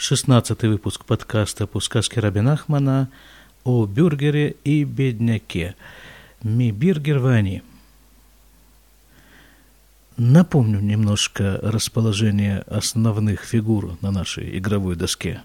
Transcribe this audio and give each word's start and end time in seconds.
16 0.00 0.62
выпуск 0.62 1.04
подкаста 1.04 1.66
по 1.66 1.78
сказке 1.78 2.20
Рабинахмана 2.20 3.10
о 3.64 3.84
бюргере 3.84 4.56
и 4.64 4.84
бедняке. 4.84 5.74
Ми 6.42 6.72
биргер 6.72 7.18
вани. 7.18 7.62
Напомню 10.16 10.80
немножко 10.80 11.60
расположение 11.62 12.60
основных 12.60 13.44
фигур 13.44 13.98
на 14.00 14.10
нашей 14.10 14.56
игровой 14.56 14.96
доске. 14.96 15.42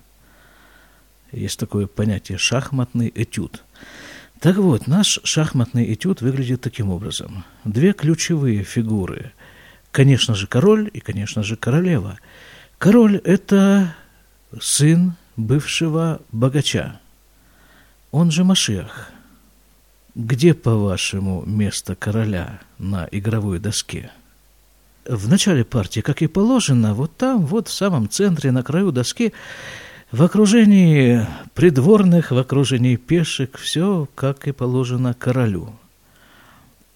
Есть 1.34 1.60
такое 1.60 1.86
понятие 1.88 2.38
«шахматный 2.38 3.12
этюд». 3.14 3.62
Так 4.40 4.56
вот, 4.56 4.88
наш 4.88 5.20
шахматный 5.26 5.94
этюд 5.94 6.22
выглядит 6.22 6.62
таким 6.62 6.92
образом. 6.92 7.44
Две 7.66 7.92
ключевые 7.92 8.64
фигуры. 8.64 9.34
Конечно 9.92 10.34
же, 10.34 10.48
король 10.48 10.90
и, 10.94 11.02
конечно 11.02 11.44
же, 11.44 11.58
королева. 11.58 12.20
Король– 12.78 13.18
это 13.26 13.94
сын 14.60 15.14
бывшего 15.38 16.22
богача, 16.32 17.00
он 18.12 18.32
же 18.32 18.44
Машиах. 18.44 19.10
Где, 20.16 20.54
по-вашему, 20.54 21.44
место 21.46 21.96
короля 21.96 22.62
на 22.78 23.08
игровой 23.12 23.60
доске? 23.60 24.12
В 25.06 25.28
начале 25.28 25.66
партии, 25.66 26.00
как 26.00 26.22
и 26.22 26.28
положено, 26.28 26.94
вот 26.94 27.16
там, 27.18 27.46
вот 27.46 27.68
в 27.68 27.74
самом 27.74 28.10
центре, 28.10 28.52
на 28.52 28.64
краю 28.64 28.92
доски, 28.92 29.34
в 30.12 30.24
окружении 30.24 31.28
придворных, 31.54 32.32
в 32.32 32.38
окружении 32.38 32.96
пешек, 32.96 33.58
все 33.58 34.08
как 34.16 34.48
и 34.48 34.54
положено 34.54 35.14
королю. 35.14 35.76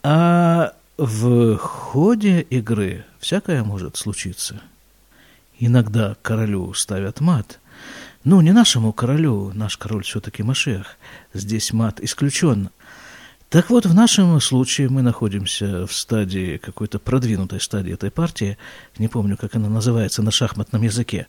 А 0.01 0.73
в 0.97 1.57
ходе 1.57 2.39
игры 2.41 3.05
всякое 3.19 3.63
может 3.63 3.97
случиться– 3.97 4.61
Иногда 5.59 6.15
королю 6.21 6.73
ставят 6.73 7.19
мат. 7.19 7.59
Ну, 8.23 8.39
не 8.39 8.53
нашему 8.53 8.93
королю, 8.93 9.51
наш 9.53 9.77
король 9.77 10.03
все-таки 10.03 10.41
Машех. 10.41 10.97
Здесь 11.33 11.73
мат 11.73 11.99
исключен. 11.99 12.69
Так 13.49 13.69
вот, 13.69 13.85
в 13.85 13.93
нашем 13.93 14.39
случае 14.39 14.89
мы 14.89 15.01
находимся 15.01 15.85
в 15.85 15.93
стадии, 15.93 16.57
какой-то 16.57 16.99
продвинутой 16.99 17.59
стадии 17.59 17.93
этой 17.93 18.11
партии, 18.11 18.57
не 18.97 19.07
помню, 19.07 19.35
как 19.37 19.55
она 19.55 19.67
называется 19.67 20.21
на 20.21 20.31
шахматном 20.31 20.83
языке. 20.83 21.27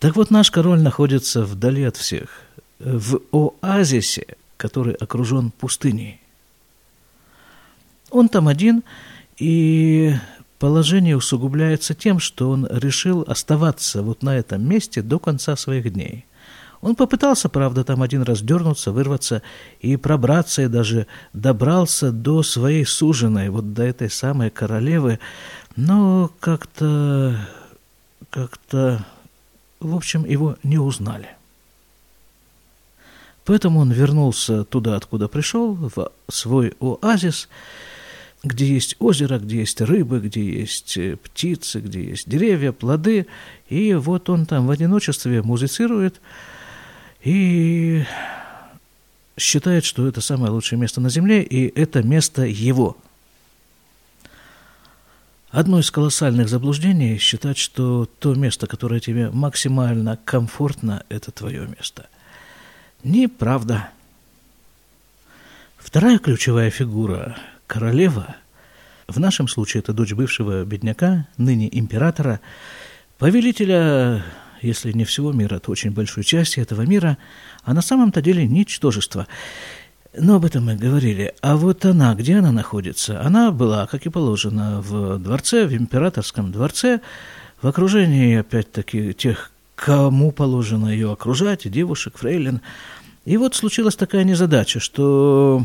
Так 0.00 0.16
вот, 0.16 0.30
наш 0.30 0.50
король 0.50 0.80
находится 0.80 1.44
вдали 1.44 1.84
от 1.84 1.96
всех, 1.96 2.28
в 2.78 3.20
оазисе, 3.32 4.36
который 4.56 4.94
окружен 4.94 5.50
пустыней. 5.50 6.20
Он 8.10 8.28
там 8.28 8.48
один, 8.48 8.82
и 9.38 10.14
Положение 10.58 11.16
усугубляется 11.16 11.94
тем, 11.94 12.18
что 12.18 12.50
он 12.50 12.66
решил 12.68 13.24
оставаться 13.26 14.02
вот 14.02 14.22
на 14.22 14.36
этом 14.36 14.66
месте 14.68 15.02
до 15.02 15.18
конца 15.18 15.54
своих 15.56 15.92
дней. 15.92 16.24
Он 16.80 16.94
попытался, 16.94 17.48
правда, 17.48 17.84
там 17.84 18.02
один 18.02 18.22
раз 18.22 18.40
дернуться, 18.40 18.92
вырваться 18.92 19.42
и 19.80 19.96
пробраться, 19.96 20.62
и 20.62 20.68
даже 20.68 21.06
добрался 21.32 22.12
до 22.12 22.42
своей 22.42 22.84
суженой, 22.86 23.50
вот 23.50 23.72
до 23.72 23.82
этой 23.82 24.10
самой 24.10 24.50
королевы, 24.50 25.18
но 25.76 26.30
как-то, 26.40 27.36
как-то, 28.30 29.04
в 29.80 29.94
общем, 29.94 30.24
его 30.24 30.56
не 30.62 30.78
узнали. 30.78 31.28
Поэтому 33.44 33.80
он 33.80 33.90
вернулся 33.90 34.64
туда, 34.64 34.96
откуда 34.96 35.26
пришел, 35.26 35.74
в 35.74 36.12
свой 36.28 36.74
оазис, 36.80 37.48
где 38.42 38.66
есть 38.66 38.96
озеро, 38.98 39.38
где 39.38 39.58
есть 39.58 39.80
рыбы, 39.80 40.20
где 40.20 40.60
есть 40.60 40.96
э, 40.96 41.16
птицы, 41.16 41.80
где 41.80 42.04
есть 42.04 42.28
деревья, 42.28 42.72
плоды. 42.72 43.26
И 43.68 43.94
вот 43.94 44.30
он 44.30 44.46
там 44.46 44.66
в 44.66 44.70
одиночестве 44.70 45.42
музицирует 45.42 46.20
и 47.22 48.04
считает, 49.36 49.84
что 49.84 50.06
это 50.06 50.20
самое 50.20 50.52
лучшее 50.52 50.78
место 50.78 51.00
на 51.00 51.10
Земле, 51.10 51.42
и 51.42 51.72
это 51.78 52.02
место 52.02 52.42
его. 52.42 52.96
Одно 55.50 55.80
из 55.80 55.90
колоссальных 55.90 56.48
заблуждений– 56.48 57.16
считать, 57.18 57.56
что 57.56 58.06
то 58.18 58.34
место, 58.34 58.66
которое 58.66 59.00
тебе 59.00 59.30
максимально 59.30 60.18
комфортно, 60.24 61.04
это 61.08 61.32
твое 61.32 61.66
место. 61.66 62.08
Неправда. 63.02 63.88
Вторая 65.78 66.18
ключевая 66.18 66.70
фигура 66.70 67.38
королева, 67.68 68.34
в 69.06 69.20
нашем 69.20 69.46
случае 69.46 69.80
это 69.82 69.92
дочь 69.92 70.12
бывшего 70.12 70.64
бедняка, 70.64 71.28
ныне 71.36 71.68
императора, 71.70 72.40
повелителя, 73.18 74.24
если 74.60 74.90
не 74.90 75.04
всего 75.04 75.32
мира, 75.32 75.60
то 75.60 75.70
очень 75.70 75.92
большой 75.92 76.24
части 76.24 76.58
этого 76.58 76.82
мира, 76.82 77.18
а 77.62 77.74
на 77.74 77.82
самом-то 77.82 78.20
деле 78.20 78.48
ничтожество. 78.48 79.28
Но 80.18 80.36
об 80.36 80.44
этом 80.46 80.64
мы 80.64 80.74
говорили. 80.74 81.34
А 81.42 81.56
вот 81.56 81.84
она, 81.84 82.14
где 82.14 82.36
она 82.36 82.50
находится? 82.50 83.20
Она 83.20 83.52
была, 83.52 83.86
как 83.86 84.06
и 84.06 84.10
положено, 84.10 84.80
в 84.80 85.18
дворце, 85.18 85.66
в 85.66 85.74
императорском 85.74 86.50
дворце, 86.50 87.00
в 87.60 87.68
окружении, 87.68 88.36
опять-таки, 88.36 89.12
тех, 89.12 89.52
кому 89.74 90.32
положено 90.32 90.88
ее 90.88 91.12
окружать, 91.12 91.70
девушек, 91.70 92.16
фрейлин. 92.16 92.62
И 93.26 93.36
вот 93.36 93.54
случилась 93.54 93.96
такая 93.96 94.24
незадача, 94.24 94.80
что 94.80 95.62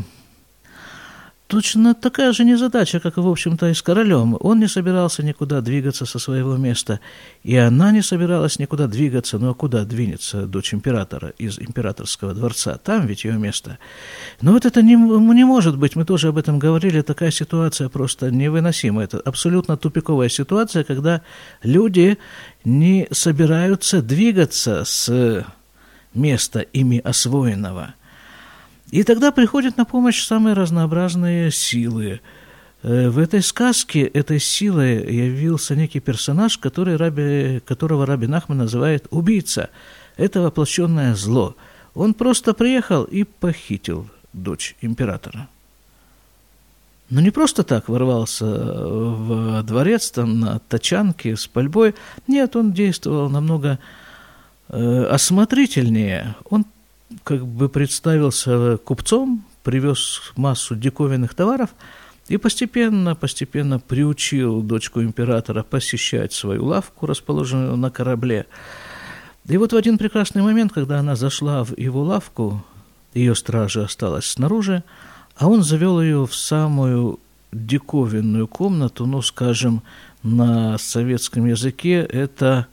Точно 1.54 1.94
такая 1.94 2.32
же 2.32 2.44
незадача, 2.44 2.98
как, 2.98 3.16
в 3.16 3.28
общем-то, 3.28 3.68
и 3.68 3.74
с 3.74 3.80
королем. 3.80 4.36
Он 4.40 4.58
не 4.58 4.66
собирался 4.66 5.22
никуда 5.22 5.60
двигаться 5.60 6.04
со 6.04 6.18
своего 6.18 6.56
места, 6.56 6.98
и 7.44 7.54
она 7.54 7.92
не 7.92 8.02
собиралась 8.02 8.58
никуда 8.58 8.88
двигаться. 8.88 9.38
А 9.40 9.54
куда 9.54 9.84
двинется 9.84 10.46
дочь 10.46 10.74
императора 10.74 11.32
из 11.38 11.60
императорского 11.60 12.34
дворца? 12.34 12.76
Там 12.82 13.06
ведь 13.06 13.22
ее 13.22 13.34
место. 13.34 13.78
Но 14.40 14.50
вот 14.50 14.66
это 14.66 14.82
не, 14.82 14.96
не 14.96 15.44
может 15.44 15.78
быть, 15.78 15.94
мы 15.94 16.04
тоже 16.04 16.26
об 16.26 16.38
этом 16.38 16.58
говорили, 16.58 17.02
такая 17.02 17.30
ситуация 17.30 17.88
просто 17.88 18.32
невыносима. 18.32 19.04
Это 19.04 19.20
абсолютно 19.20 19.76
тупиковая 19.76 20.30
ситуация, 20.30 20.82
когда 20.82 21.22
люди 21.62 22.18
не 22.64 23.06
собираются 23.12 24.02
двигаться 24.02 24.82
с 24.84 25.46
места 26.14 26.62
ими 26.62 26.98
освоенного– 26.98 27.94
и 28.90 29.02
тогда 29.02 29.32
приходят 29.32 29.76
на 29.76 29.84
помощь 29.84 30.24
самые 30.24 30.54
разнообразные 30.54 31.50
силы. 31.50 32.20
Э, 32.82 33.08
в 33.08 33.18
этой 33.18 33.42
сказке 33.42 34.02
этой 34.02 34.38
силой 34.38 34.96
явился 35.12 35.74
некий 35.74 36.00
персонаж, 36.00 36.58
который 36.58 36.96
раби, 36.96 37.60
которого 37.66 38.06
Раби 38.06 38.26
Нахман 38.26 38.58
называет 38.58 39.06
«убийца». 39.10 39.70
Это 40.16 40.42
воплощенное 40.42 41.14
зло. 41.14 41.56
Он 41.94 42.14
просто 42.14 42.54
приехал 42.54 43.04
и 43.04 43.24
похитил 43.24 44.08
дочь 44.32 44.76
императора. 44.80 45.48
Но 47.10 47.20
не 47.20 47.30
просто 47.30 47.62
так 47.64 47.88
ворвался 47.88 48.44
в 48.46 49.62
дворец 49.62 50.10
там 50.10 50.40
на 50.40 50.58
тачанке 50.58 51.36
с 51.36 51.46
пальбой. 51.46 51.94
Нет, 52.26 52.56
он 52.56 52.72
действовал 52.72 53.28
намного 53.28 53.78
э, 54.68 55.04
осмотрительнее. 55.04 56.34
Он 56.48 56.64
как 57.22 57.46
бы 57.46 57.68
представился 57.68 58.76
купцом, 58.78 59.44
привез 59.62 60.32
массу 60.36 60.74
диковинных 60.74 61.34
товаров 61.34 61.70
и 62.28 62.36
постепенно, 62.36 63.14
постепенно 63.14 63.78
приучил 63.78 64.62
дочку 64.62 65.02
императора 65.02 65.62
посещать 65.62 66.32
свою 66.32 66.64
лавку, 66.64 67.06
расположенную 67.06 67.76
на 67.76 67.90
корабле. 67.90 68.46
И 69.46 69.56
вот 69.58 69.72
в 69.72 69.76
один 69.76 69.98
прекрасный 69.98 70.42
момент, 70.42 70.72
когда 70.72 71.00
она 71.00 71.16
зашла 71.16 71.64
в 71.64 71.76
его 71.78 72.02
лавку, 72.02 72.64
ее 73.12 73.34
стража 73.34 73.84
осталась 73.84 74.26
снаружи, 74.26 74.82
а 75.36 75.48
он 75.48 75.62
завел 75.62 76.00
ее 76.00 76.26
в 76.26 76.34
самую 76.34 77.20
диковинную 77.52 78.48
комнату, 78.48 79.06
ну, 79.06 79.22
скажем, 79.22 79.82
на 80.22 80.78
советском 80.78 81.46
языке 81.46 82.00
это 82.00 82.66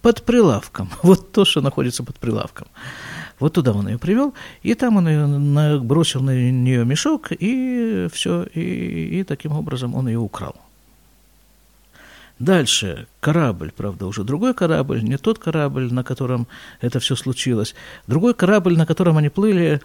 под 0.00 0.24
прилавком. 0.24 0.90
Вот 1.02 1.32
то, 1.32 1.44
что 1.44 1.60
находится 1.60 2.02
под 2.02 2.16
прилавком. 2.16 2.68
Вот 3.42 3.54
туда 3.54 3.72
он 3.72 3.88
ее 3.88 3.98
привел, 3.98 4.34
и 4.62 4.74
там 4.74 4.98
он 4.98 5.08
ее 5.08 5.80
бросил 5.80 6.22
на 6.22 6.30
нее 6.30 6.84
мешок, 6.84 7.32
и 7.32 8.06
все, 8.12 8.44
и, 8.44 9.18
и 9.18 9.24
таким 9.24 9.50
образом 9.50 9.96
он 9.96 10.06
ее 10.06 10.20
украл. 10.20 10.54
Дальше 12.38 13.08
корабль, 13.18 13.72
правда, 13.76 14.06
уже 14.06 14.22
другой 14.22 14.54
корабль, 14.54 15.02
не 15.02 15.16
тот 15.16 15.40
корабль, 15.40 15.92
на 15.92 16.04
котором 16.04 16.46
это 16.80 17.00
все 17.00 17.16
случилось. 17.16 17.74
Другой 18.06 18.34
корабль, 18.34 18.76
на 18.76 18.86
котором 18.86 19.16
они 19.16 19.28
плыли, 19.28 19.80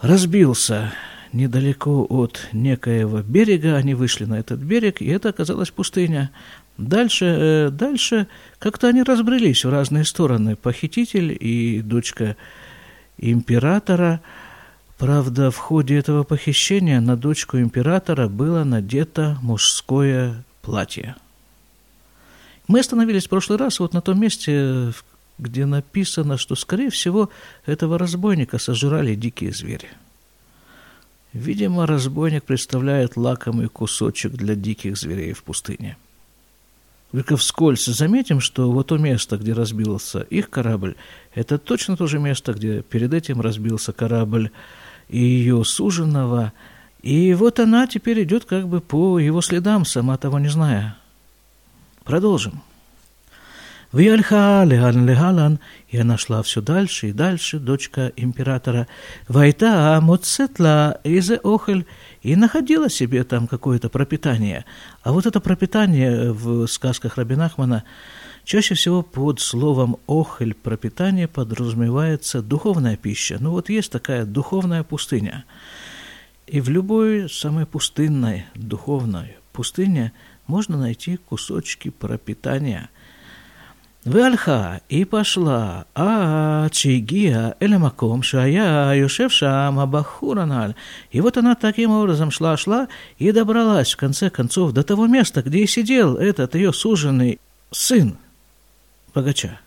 разбился 0.00 0.90
недалеко 1.34 2.06
от 2.08 2.48
некоего 2.54 3.20
берега. 3.20 3.76
Они 3.76 3.92
вышли 3.92 4.24
на 4.24 4.38
этот 4.38 4.60
берег, 4.60 5.02
и 5.02 5.06
это 5.06 5.28
оказалась 5.28 5.70
пустыня. 5.70 6.30
Дальше, 6.78 7.24
э, 7.24 7.70
дальше 7.70 8.26
как-то 8.58 8.88
они 8.88 9.02
разбрелись 9.02 9.64
в 9.64 9.70
разные 9.70 10.04
стороны. 10.04 10.56
Похититель 10.56 11.36
и 11.38 11.80
дочка 11.82 12.36
императора. 13.18 14.20
Правда, 14.98 15.50
в 15.50 15.56
ходе 15.56 15.96
этого 15.96 16.22
похищения 16.22 17.00
на 17.00 17.16
дочку 17.16 17.58
императора 17.58 18.28
было 18.28 18.64
надето 18.64 19.38
мужское 19.42 20.44
платье. 20.62 21.16
Мы 22.68 22.80
остановились 22.80 23.26
в 23.26 23.28
прошлый 23.28 23.58
раз 23.58 23.80
вот 23.80 23.92
на 23.92 24.00
том 24.00 24.20
месте, 24.20 24.92
где 25.38 25.66
написано, 25.66 26.38
что, 26.38 26.54
скорее 26.54 26.90
всего, 26.90 27.30
этого 27.66 27.98
разбойника 27.98 28.58
сожрали 28.58 29.14
дикие 29.14 29.52
звери. 29.52 29.88
Видимо, 31.32 31.86
разбойник 31.86 32.44
представляет 32.44 33.16
лакомый 33.16 33.68
кусочек 33.68 34.32
для 34.32 34.54
диких 34.54 34.96
зверей 34.96 35.32
в 35.32 35.42
пустыне. 35.42 35.96
Только 37.12 37.36
вскользь 37.36 37.84
заметим, 37.84 38.40
что 38.40 38.72
вот 38.72 38.88
то 38.88 38.96
место, 38.96 39.36
где 39.36 39.52
разбился 39.52 40.20
их 40.20 40.48
корабль, 40.48 40.96
это 41.34 41.58
точно 41.58 41.96
то 41.96 42.06
же 42.06 42.18
место, 42.18 42.54
где 42.54 42.82
перед 42.82 43.12
этим 43.12 43.42
разбился 43.42 43.92
корабль 43.92 44.50
и 45.10 45.18
ее 45.18 45.62
суженого, 45.62 46.54
и 47.02 47.34
вот 47.34 47.60
она 47.60 47.86
теперь 47.86 48.22
идет 48.22 48.46
как 48.46 48.66
бы 48.66 48.80
по 48.80 49.18
его 49.18 49.42
следам, 49.42 49.84
сама 49.84 50.16
того 50.16 50.38
не 50.38 50.48
зная. 50.48 50.96
Продолжим. 52.04 52.62
Виальха 53.92 54.64
леган 54.64 55.06
легалан, 55.06 55.58
и 55.88 55.98
она 55.98 56.16
шла 56.16 56.42
все 56.42 56.62
дальше 56.62 57.10
и 57.10 57.12
дальше, 57.12 57.58
дочка 57.58 58.10
императора. 58.16 58.88
Вайта 59.28 60.00
моцетла 60.00 60.98
изе 61.04 61.36
охель, 61.36 61.84
и 62.22 62.34
находила 62.34 62.88
себе 62.88 63.22
там 63.24 63.46
какое-то 63.46 63.90
пропитание. 63.90 64.64
А 65.02 65.12
вот 65.12 65.26
это 65.26 65.40
пропитание 65.40 66.32
в 66.32 66.66
сказках 66.68 67.18
Рабинахмана 67.18 67.84
чаще 68.44 68.74
всего 68.74 69.02
под 69.02 69.40
словом 69.40 69.98
«охель» 70.06 70.54
пропитание 70.54 71.28
подразумевается 71.28 72.40
духовная 72.40 72.96
пища. 72.96 73.36
Ну 73.40 73.50
вот 73.50 73.68
есть 73.68 73.92
такая 73.92 74.24
духовная 74.24 74.84
пустыня. 74.84 75.44
И 76.46 76.60
в 76.60 76.70
любой 76.70 77.28
самой 77.28 77.66
пустынной 77.66 78.46
духовной 78.54 79.36
пустыне 79.52 80.12
можно 80.46 80.78
найти 80.78 81.18
кусочки 81.18 81.90
пропитания– 81.90 82.88
והלכה, 84.05 84.75
היא 84.89 85.05
פשלה, 85.09 85.81
עד 85.95 86.73
שהגיעה 86.73 87.49
אל 87.61 87.73
המקום 87.73 88.23
שהיה 88.23 88.91
יושב 88.95 89.29
שם 89.29 89.75
הבחור 89.79 90.39
הנ"ל. 90.39 90.71
И 91.11 91.19
вот 91.21 91.37
она 91.37 91.55
таким 91.55 91.91
образом 91.91 92.31
шла-шла 92.31 92.87
и 93.19 93.31
добралась, 93.31 93.93
в 93.93 93.97
конце 93.97 94.29
концов, 94.29 94.71
до 94.71 94.83
того 94.83 95.07
места, 95.07 95.41
где 95.41 95.59
и 95.59 95.67
сидел 95.67 96.15
этот 96.15 96.55
ее 96.55 96.71
суженный 96.71 97.39
сын 97.71 98.17
богача. 99.13 99.59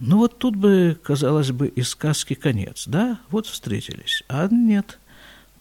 Ну 0.00 0.18
вот 0.18 0.38
тут 0.38 0.56
бы, 0.56 0.98
казалось 1.02 1.50
бы, 1.50 1.68
и 1.68 1.82
сказки 1.82 2.34
конец, 2.34 2.84
да? 2.86 3.18
Вот 3.30 3.46
встретились. 3.46 4.24
А 4.28 4.48
нет. 4.50 4.98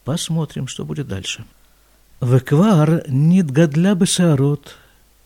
Посмотрим, 0.05 0.67
что 0.67 0.85
будет 0.85 1.07
дальше. 1.07 1.43
וכבר 2.21 2.85
נתגדלה 3.07 3.93
בשערות, 3.95 4.73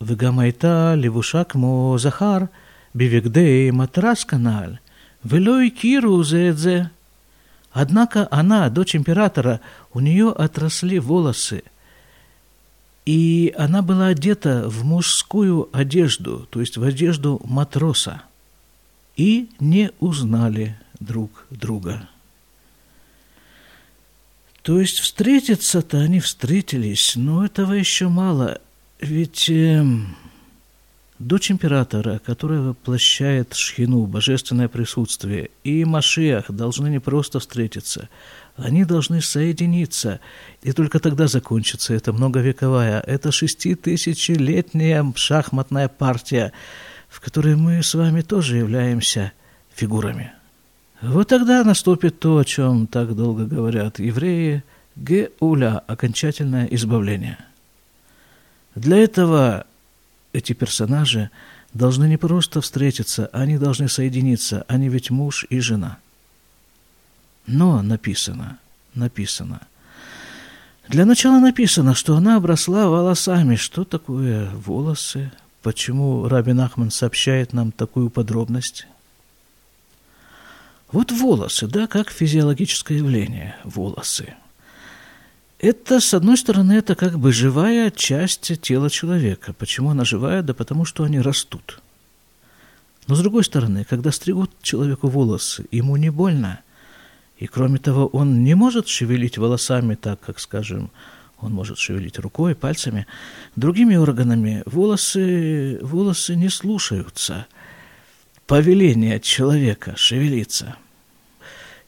וגם 0.00 0.38
הייתה 0.38 0.94
לבושה 0.96 1.44
כמו 1.44 1.96
זכר, 1.98 2.38
бивегдей 2.93 3.71
матрас 3.71 4.25
канал, 4.25 4.77
велой 5.23 5.69
киру 5.69 6.23
зедзе. 6.23 6.91
Однако 7.71 8.27
она, 8.31 8.69
дочь 8.69 8.95
императора, 8.95 9.61
у 9.93 10.01
нее 10.01 10.29
отросли 10.29 10.99
волосы, 10.99 11.63
и 13.05 13.53
она 13.57 13.81
была 13.81 14.07
одета 14.07 14.67
в 14.67 14.83
мужскую 14.83 15.69
одежду, 15.71 16.47
то 16.49 16.59
есть 16.59 16.77
в 16.77 16.83
одежду 16.83 17.41
матроса, 17.45 18.23
и 19.15 19.49
не 19.59 19.91
узнали 19.99 20.77
друг 20.99 21.45
друга. 21.49 22.09
То 24.63 24.79
есть 24.79 24.99
встретиться-то 24.99 25.97
они 25.99 26.19
встретились, 26.19 27.15
но 27.15 27.45
этого 27.45 27.73
еще 27.73 28.09
мало, 28.09 28.59
ведь... 28.99 29.49
Э, 29.49 29.85
Дочь 31.21 31.51
императора, 31.51 32.19
которая 32.25 32.61
воплощает 32.61 33.53
шхину, 33.53 34.07
божественное 34.07 34.67
присутствие, 34.67 35.51
и 35.63 35.85
Машиах 35.85 36.49
должны 36.49 36.87
не 36.87 36.97
просто 36.97 37.39
встретиться, 37.39 38.09
они 38.55 38.85
должны 38.85 39.21
соединиться, 39.21 40.19
и 40.63 40.71
только 40.71 40.99
тогда 40.99 41.27
закончится 41.27 41.93
эта 41.93 42.11
многовековая, 42.11 43.01
это 43.01 43.31
шеститысячелетняя 43.31 45.05
шахматная 45.15 45.89
партия, 45.89 46.53
в 47.07 47.19
которой 47.19 47.55
мы 47.55 47.83
с 47.83 47.93
вами 47.93 48.21
тоже 48.21 48.57
являемся 48.57 49.31
фигурами. 49.75 50.31
Вот 51.03 51.27
тогда 51.27 51.63
наступит 51.63 52.19
то, 52.19 52.39
о 52.39 52.45
чем 52.45 52.87
так 52.87 53.15
долго 53.15 53.45
говорят 53.45 53.99
евреи, 53.99 54.63
геуля, 54.95 55.83
окончательное 55.85 56.65
избавление. 56.65 57.37
Для 58.73 58.97
этого 58.97 59.67
эти 60.33 60.53
персонажи 60.53 61.29
должны 61.73 62.05
не 62.07 62.17
просто 62.17 62.61
встретиться, 62.61 63.29
они 63.33 63.57
должны 63.57 63.89
соединиться, 63.89 64.65
они 64.67 64.89
ведь 64.89 65.09
муж 65.09 65.45
и 65.49 65.59
жена. 65.59 65.97
Но 67.47 67.81
написано, 67.81 68.57
написано. 68.93 69.61
Для 70.87 71.05
начала 71.05 71.39
написано, 71.39 71.95
что 71.95 72.15
она 72.15 72.37
обросла 72.37 72.87
волосами. 72.87 73.55
Что 73.55 73.83
такое 73.83 74.49
волосы? 74.49 75.31
Почему 75.61 76.27
Рабин 76.27 76.59
Ахман 76.59 76.91
сообщает 76.91 77.53
нам 77.53 77.71
такую 77.71 78.09
подробность? 78.09 78.87
Вот 80.91 81.11
волосы, 81.11 81.67
да, 81.67 81.87
как 81.87 82.09
физиологическое 82.09 82.97
явление, 82.97 83.55
волосы– 83.63 84.33
это, 85.61 85.99
с 85.99 86.15
одной 86.15 86.37
стороны, 86.37 86.73
это 86.73 86.95
как 86.95 87.19
бы 87.19 87.31
живая 87.31 87.91
часть 87.91 88.59
тела 88.61 88.89
человека. 88.89 89.53
Почему 89.53 89.91
она 89.91 90.03
живая? 90.03 90.41
Да 90.41 90.55
потому 90.55 90.85
что 90.85 91.03
они 91.03 91.21
растут. 91.21 91.79
Но 93.05 93.13
с 93.13 93.19
другой 93.19 93.43
стороны, 93.43 93.85
когда 93.87 94.11
стригут 94.11 94.49
человеку 94.63 95.07
волосы, 95.07 95.65
ему 95.69 95.97
не 95.97 96.09
больно. 96.09 96.61
И 97.37 97.45
кроме 97.45 97.77
того, 97.77 98.07
он 98.07 98.43
не 98.43 98.55
может 98.55 98.87
шевелить 98.87 99.37
волосами 99.37 99.93
так, 99.93 100.19
как, 100.19 100.39
скажем, 100.39 100.89
он 101.39 101.53
может 101.53 101.77
шевелить 101.77 102.17
рукой, 102.17 102.55
пальцами. 102.55 103.05
Другими 103.55 103.95
органами 103.95 104.63
волосы, 104.65 105.77
волосы 105.83 106.35
не 106.35 106.49
слушаются. 106.49 107.45
Повеление 108.47 109.19
человека 109.19 109.93
шевелиться– 109.95 110.75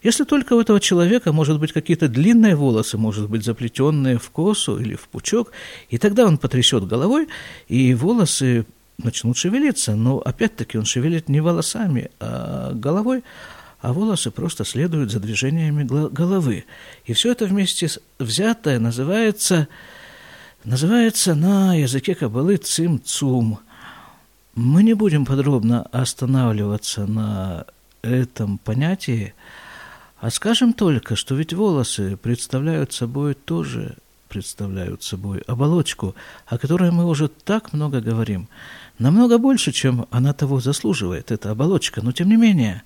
если 0.04 0.26
только 0.26 0.54
у 0.54 0.60
этого 0.60 0.80
человека 0.80 1.32
может 1.32 1.60
быть 1.60 1.72
какие-то 1.72 2.10
длинные 2.10 2.56
волосы, 2.56 2.98
может 2.98 3.30
быть 3.30 3.46
заплетенные 3.46 4.18
в 4.18 4.30
косу 4.30 4.78
или 4.78 4.96
в 4.96 5.08
пучок, 5.08 5.52
и 5.90 5.98
тогда 5.98 6.26
он 6.26 6.38
потрясет 6.38 6.86
головой, 6.86 7.30
и 7.70 7.94
волосы 7.94 8.66
начнут 8.98 9.38
шевелиться. 9.38 9.96
Но 9.96 10.18
опять-таки 10.20 10.78
он 10.78 10.86
шевелит 10.86 11.30
не 11.30 11.40
волосами, 11.40 12.12
а 12.20 12.74
головой, 12.74 13.24
а 13.82 13.94
волосы 13.94 14.32
просто 14.32 14.66
следуют 14.66 15.12
за 15.12 15.20
движениями 15.20 15.84
головы. 15.84 16.66
И 17.06 17.14
все 17.14 17.32
это 17.32 17.46
вместе 17.46 17.90
взятое 18.20 18.80
называется, 18.80 19.68
называется 20.66 21.34
на 21.34 21.76
языке 21.76 22.14
кабалы 22.16 22.58
цим-цум. 22.58 23.60
Мы 24.56 24.84
не 24.84 24.94
будем 24.94 25.26
подробно 25.26 25.84
останавливаться 25.92 27.08
на 27.08 27.66
этом 28.02 28.58
понятии, 28.58 29.34
а 30.24 30.30
скажем 30.30 30.72
только, 30.72 31.18
что 31.18 31.36
ведь 31.36 31.52
волосы 31.52 32.16
представляют 32.16 32.94
собой 32.94 33.34
тоже 33.34 33.98
представляют 34.30 35.04
собой 35.04 35.40
оболочку, 35.48 36.16
о 36.46 36.58
которой 36.58 36.92
мы 36.92 37.06
уже 37.06 37.28
так 37.28 37.74
много 37.74 38.00
говорим. 38.00 38.48
Намного 39.00 39.38
больше, 39.38 39.74
чем 39.74 40.08
она 40.12 40.32
того 40.32 40.62
заслуживает, 40.62 41.30
эта 41.30 41.52
оболочка, 41.52 42.02
но 42.02 42.14
тем 42.14 42.30
не 42.30 42.38
менее. 42.38 42.84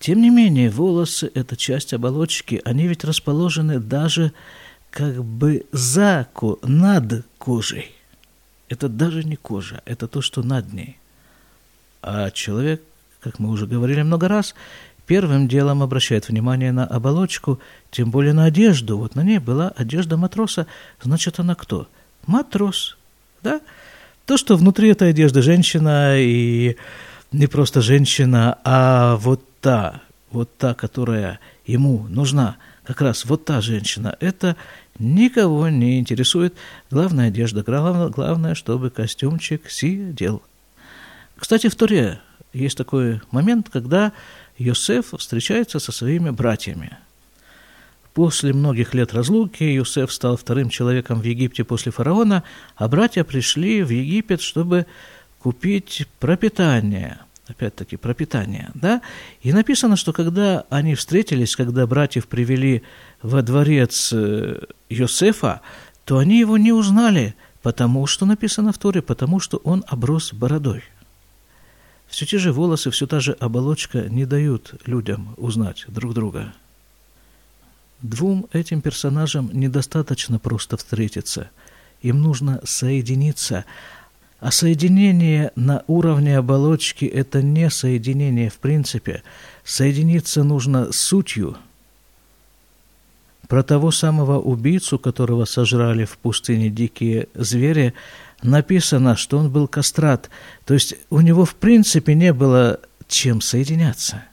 Тем 0.00 0.20
не 0.20 0.28
менее, 0.28 0.68
волосы– 0.68 1.30
это 1.34 1.56
часть 1.56 1.94
оболочки, 1.94 2.60
они 2.62 2.88
ведь 2.88 3.04
расположены 3.04 3.80
даже 3.80 4.34
как 4.90 5.24
бы 5.24 5.64
за, 5.72 6.28
над 6.62 7.24
кожей. 7.38 7.90
Это 8.68 8.90
даже 8.90 9.24
не 9.24 9.36
кожа, 9.36 9.80
это 9.86 10.08
то, 10.08 10.20
что 10.20 10.42
над 10.42 10.74
ней. 10.74 10.98
А 12.02 12.30
человек, 12.30 12.82
как 13.20 13.38
мы 13.38 13.48
уже 13.48 13.66
говорили 13.66 14.02
много 14.02 14.28
раз, 14.28 14.54
первым 15.06 15.48
делом 15.48 15.82
обращает 15.82 16.28
внимание 16.28 16.72
на 16.72 16.86
оболочку, 16.86 17.60
тем 17.90 18.10
более 18.10 18.32
на 18.32 18.44
одежду. 18.44 18.98
Вот 18.98 19.14
на 19.14 19.22
ней 19.22 19.38
была 19.38 19.68
одежда 19.70 20.16
матроса, 20.16 20.66
значит, 21.02 21.38
она 21.38 21.54
кто? 21.54 21.88
Матрос, 22.26 22.96
да? 23.42 23.60
То, 24.26 24.36
что 24.36 24.56
внутри 24.56 24.88
этой 24.90 25.10
одежды 25.10 25.42
женщина, 25.42 26.14
и 26.16 26.76
не 27.32 27.46
просто 27.46 27.80
женщина, 27.80 28.58
а 28.64 29.16
вот 29.16 29.42
та, 29.60 30.00
вот 30.30 30.56
та, 30.56 30.74
которая 30.74 31.40
ему 31.66 32.06
нужна, 32.08 32.56
как 32.84 33.00
раз 33.00 33.24
вот 33.24 33.44
та 33.44 33.60
женщина, 33.60 34.16
это 34.20 34.56
никого 34.98 35.68
не 35.68 35.98
интересует. 35.98 36.54
Главная 36.90 37.28
одежда, 37.28 37.62
главное, 37.62 38.08
главное 38.08 38.54
чтобы 38.54 38.90
костюмчик 38.90 39.70
сидел. 39.70 40.42
Кстати, 41.36 41.68
в 41.68 41.74
Туре 41.74 42.20
есть 42.52 42.76
такой 42.76 43.20
момент, 43.30 43.68
когда 43.70 44.12
Йосеф 44.58 45.14
встречается 45.16 45.78
со 45.78 45.92
своими 45.92 46.30
братьями. 46.30 46.96
После 48.14 48.52
многих 48.52 48.92
лет 48.92 49.14
разлуки 49.14 49.64
Йосеф 49.64 50.12
стал 50.12 50.36
вторым 50.36 50.68
человеком 50.68 51.20
в 51.20 51.24
Египте 51.24 51.64
после 51.64 51.92
фараона, 51.92 52.42
а 52.76 52.88
братья 52.88 53.24
пришли 53.24 53.82
в 53.82 53.88
Египет, 53.88 54.42
чтобы 54.42 54.86
купить 55.38 56.06
пропитание, 56.20 57.20
опять-таки 57.48 57.96
пропитание, 57.96 58.70
да, 58.74 59.00
и 59.40 59.52
написано, 59.52 59.96
что 59.96 60.12
когда 60.12 60.64
они 60.68 60.94
встретились, 60.94 61.56
когда 61.56 61.86
братьев 61.86 62.26
привели 62.26 62.82
во 63.22 63.40
дворец 63.40 64.12
э, 64.12 64.60
Йосефа, 64.90 65.62
то 66.04 66.18
они 66.18 66.38
его 66.38 66.58
не 66.58 66.72
узнали, 66.72 67.34
потому 67.62 68.06
что 68.06 68.26
написано 68.26 68.72
в 68.72 68.78
Торе, 68.78 69.00
потому 69.00 69.40
что 69.40 69.56
он 69.64 69.84
оброс 69.88 70.34
бородой. 70.34 70.84
Все 72.12 72.26
те 72.26 72.36
же 72.36 72.52
волосы, 72.52 72.90
все 72.90 73.06
та 73.06 73.20
же 73.20 73.32
оболочка 73.40 74.02
не 74.10 74.26
дают 74.26 74.74
людям 74.84 75.34
узнать 75.38 75.86
друг 75.88 76.12
друга. 76.12 76.52
Двум 78.02 78.46
этим 78.52 78.82
персонажам 78.82 79.48
недостаточно 79.54 80.38
просто 80.38 80.76
встретиться. 80.76 81.48
Им 82.02 82.20
нужно 82.20 82.60
соединиться. 82.64 83.64
А 84.40 84.50
соединение 84.50 85.52
на 85.56 85.84
уровне 85.86 86.36
оболочки– 86.36 87.04
это 87.06 87.40
не 87.40 87.70
соединение 87.70 88.50
в 88.50 88.58
принципе. 88.58 89.22
Соединиться 89.64 90.44
нужно 90.44 90.92
с 90.92 90.96
сутью. 90.96 91.56
Про 93.48 93.62
того 93.62 93.90
самого 93.90 94.38
убийцу, 94.38 94.98
которого 94.98 95.46
сожрали 95.46 96.04
в 96.04 96.18
пустыне 96.18 96.68
дикие 96.68 97.28
звери– 97.34 97.94
написано, 98.42 99.16
что 99.16 99.38
он 99.38 99.50
был 99.50 99.68
кастрат, 99.68 100.30
то 100.64 100.74
есть 100.74 100.94
у 101.10 101.20
него 101.20 101.44
в 101.44 101.54
принципе 101.54 102.14
не 102.14 102.32
было 102.32 102.80
чем 103.08 103.40
соединяться. 103.40 104.24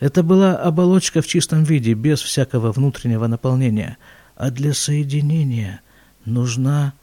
Это 0.00 0.22
была 0.22 0.56
оболочка 0.56 1.20
в 1.20 1.26
чистом 1.26 1.62
виде, 1.62 1.92
без 1.92 2.20
всякого 2.20 2.72
внутреннего 2.72 3.26
наполнения. 3.26 3.98
А 4.34 4.50
для 4.50 4.72
соединения 4.72 5.82
нужна... 6.24 6.94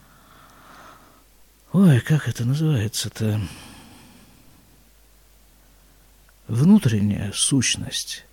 Ой, 1.74 2.00
как 2.00 2.28
это 2.28 2.44
называется-то? 2.44 3.40
Внутренняя 6.48 7.32
сущность. 7.34 8.26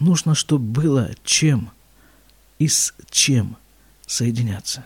Нужно, 0.00 0.34
чтобы 0.34 0.64
было 0.64 1.10
чем 1.24 1.70
и 2.58 2.68
с 2.68 2.94
чем 3.10 3.58
соединяться. 4.06 4.84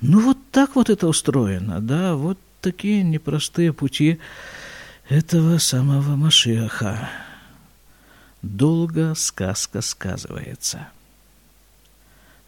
Ну, 0.00 0.20
вот 0.20 0.38
так 0.52 0.76
вот 0.76 0.90
это 0.90 1.08
устроено, 1.08 1.80
да, 1.80 2.14
вот 2.14 2.38
такие 2.60 3.02
непростые 3.02 3.72
пути 3.72 4.18
этого 5.08 5.58
самого 5.58 6.14
Машиаха. 6.16 7.08
Долго 8.42 9.14
сказка 9.16 9.80
сказывается. 9.80 10.88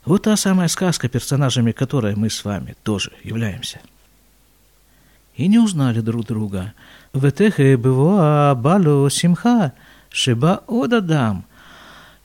Вот 0.04 0.22
та 0.22 0.36
самая 0.36 0.68
сказка, 0.68 1.08
персонажами 1.08 1.72
которой 1.72 2.14
мы 2.14 2.30
с 2.30 2.44
вами 2.44 2.76
тоже 2.84 3.12
являемся. 3.24 3.80
И 5.34 5.48
не 5.48 5.58
узнали 5.58 6.00
друг 6.00 6.26
друга. 6.26 6.74
«Ветехе 7.12 7.76
бывоа 7.76 8.54
балу 8.54 9.08
симха, 9.10 9.72
шиба 10.10 10.62
одадам». 10.68 11.44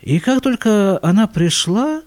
И 0.02 0.20
как 0.20 0.42
только 0.42 1.00
она 1.02 1.26
пришла, 1.26 2.04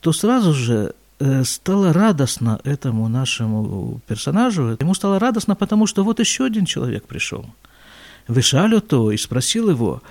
то 0.00 0.12
сразу 0.12 0.52
же 0.52 0.94
стало 1.44 1.92
радостно 1.92 2.60
этому 2.64 3.08
нашему 3.08 4.00
персонажу. 4.06 4.76
Ему 4.78 4.94
стало 4.94 5.18
радостно, 5.18 5.54
потому 5.54 5.86
что 5.86 6.04
вот 6.04 6.20
еще 6.20 6.44
один 6.44 6.66
человек 6.66 7.04
пришел. 7.04 7.46
Вышалю 8.28 8.80
то 8.80 9.10
и 9.10 9.16
спросил 9.16 9.70
его. 9.70 10.02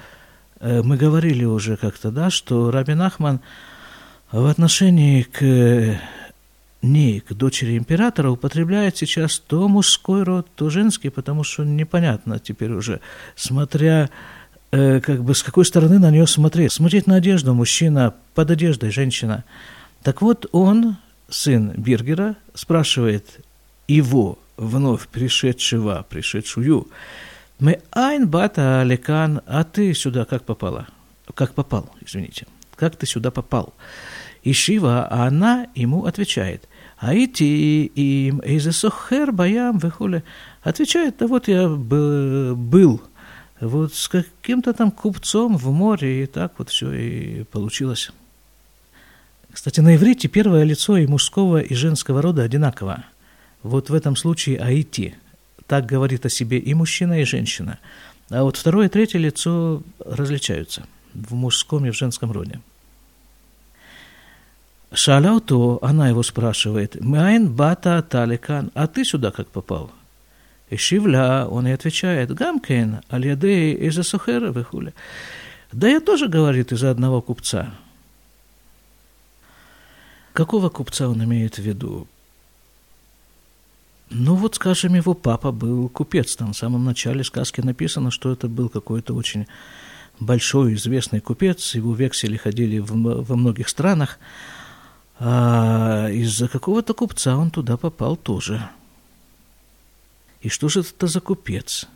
Э, 0.60 0.82
мы 0.82 0.98
говорили 0.98 1.46
уже 1.46 1.78
как-то, 1.78 2.12
да, 2.12 2.30
что 2.30 2.72
Рабин 2.72 3.02
Ахман 3.02 3.40
в 4.32 4.46
отношении 4.46 5.24
к 5.24 6.00
ней, 6.82 7.20
к 7.20 7.34
дочери 7.34 7.78
императора, 7.78 8.30
употребляет 8.32 8.98
сейчас 8.98 9.40
то 9.40 9.68
мужской 9.68 10.24
род, 10.24 10.48
то 10.56 10.70
женский, 10.70 11.10
потому 11.10 11.44
что 11.44 11.64
непонятно 11.64 12.40
теперь 12.40 12.72
уже, 12.72 13.00
смотря 13.36 14.10
э, 14.72 15.02
как 15.02 15.24
бы 15.24 15.36
с 15.36 15.44
какой 15.44 15.66
стороны 15.66 16.00
на 16.00 16.10
нее 16.10 16.26
смотреть. 16.26 16.72
Смотреть 16.72 17.08
на 17.08 17.16
одежду 17.16 17.54
мужчина, 17.54 18.14
под 18.34 18.50
одеждой 18.52 18.92
женщина– 18.92 19.44
так 20.06 20.22
вот, 20.22 20.46
он, 20.52 20.98
сын 21.30 21.72
Биргера, 21.76 22.36
спрашивает 22.54 23.44
его, 23.88 24.38
вновь 24.56 25.08
пришедшего, 25.08 26.06
пришедшую, 26.08 26.88
«Мы 27.58 27.82
айн 27.90 28.28
бата 28.28 28.82
алекан, 28.82 29.42
а 29.48 29.64
ты 29.64 29.96
сюда 29.96 30.26
как 30.26 30.44
попала?» 30.44 30.86
«Как 31.34 31.56
попал, 31.56 31.90
извините. 32.06 32.46
Как 32.76 32.96
ты 32.96 33.08
сюда 33.08 33.32
попал?» 33.32 33.74
И 34.44 34.54
Шива, 34.54 35.08
а 35.10 35.26
она 35.26 35.70
ему 35.74 36.06
отвечает, 36.06 36.70
«Аити 37.00 37.90
им 37.96 38.42
эйзесохер 38.42 39.32
баям 39.32 39.80
вехуле». 39.80 40.24
Отвечает, 40.62 41.18
да 41.18 41.26
вот 41.26 41.48
я 41.48 41.68
был 41.68 43.02
вот 43.60 43.96
с 43.96 44.08
каким-то 44.08 44.74
там 44.74 44.92
купцом 44.92 45.58
в 45.58 45.72
море, 45.72 46.22
и 46.22 46.26
так 46.28 46.54
вот 46.60 46.70
все 46.70 46.94
и 46.94 47.44
получилось. 47.46 48.12
Кстати, 49.56 49.80
на 49.80 49.96
иврите 49.96 50.28
первое 50.28 50.66
лицо 50.66 50.98
и 50.98 51.08
мужского, 51.08 51.62
и 51.62 51.74
женского 51.76 52.22
рода 52.22 52.44
одинаково. 52.44 53.06
Вот 53.64 53.90
в 53.90 53.94
этом 53.94 54.18
случае 54.18 54.58
аити. 54.58 55.16
Так 55.66 55.86
говорит 55.86 56.26
о 56.26 56.30
себе 56.30 56.58
и 56.58 56.74
мужчина, 56.74 57.22
и 57.22 57.24
женщина. 57.24 57.80
А 58.30 58.44
вот 58.44 58.58
второе 58.58 58.88
и 58.88 58.90
третье 58.90 59.18
лицо 59.18 59.82
различаются 60.06 60.86
в 61.14 61.34
мужском 61.36 61.86
и 61.86 61.92
в 61.92 61.96
женском 61.96 62.34
роде. 62.34 62.60
Шаляуту, 64.92 65.80
она 65.82 66.10
его 66.10 66.22
спрашивает, 66.22 67.00
«Майн 67.00 67.50
бата 67.50 68.02
таликан, 68.02 68.72
а 68.74 68.88
ты 68.88 69.06
сюда 69.06 69.32
как 69.32 69.48
попал?» 69.48 69.90
И 70.70 70.76
Шивля, 70.76 71.48
он 71.48 71.66
и 71.66 71.72
отвечает, 71.72 72.30
«Гамкен, 72.34 73.00
аль-ядей 73.10 73.74
из-за 73.88 74.04
сухера 74.04 74.52
выхуля». 74.52 74.94
Да 75.72 75.88
я 75.88 76.02
тоже, 76.02 76.28
говорит, 76.28 76.74
из-за 76.74 76.92
одного 76.92 77.22
купца. 77.22 77.74
Какого 80.36 80.68
купца 80.68 81.08
он 81.08 81.24
имеет 81.24 81.56
в 81.56 81.62
виду? 81.62 82.10
Ну 84.10 84.36
вот, 84.36 84.56
скажем, 84.56 84.94
его 84.94 85.14
папа 85.14 85.54
был 85.54 85.88
купец. 85.88 86.36
Там 86.36 86.52
в 86.52 86.58
самом 86.58 86.84
начале 86.84 87.24
сказки 87.24 87.62
написано, 87.62 88.12
что 88.12 88.34
это 88.34 88.50
был 88.50 88.68
какой-то 88.68 89.16
очень 89.16 89.48
большой 90.20 90.74
известный 90.74 91.22
купец. 91.22 91.74
Его 91.76 91.96
вексели 91.96 92.36
ходили 92.36 92.80
в, 92.80 92.92
во 93.24 93.36
многих 93.38 93.70
странах. 93.70 94.20
А 95.20 96.10
из-за 96.10 96.50
какого-то 96.50 96.94
купца 96.94 97.38
он 97.38 97.50
туда 97.50 97.78
попал 97.78 98.18
тоже. 98.18 98.70
И 100.42 100.50
что 100.50 100.68
же 100.68 100.82
это 100.82 101.08
за 101.08 101.22
купец? 101.22 101.88